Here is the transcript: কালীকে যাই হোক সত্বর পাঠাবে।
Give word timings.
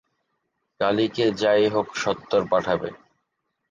কালীকে 0.79 1.25
যাই 1.41 1.65
হোক 1.67 1.87
সত্বর 1.95 2.41
পাঠাবে। 2.51 2.89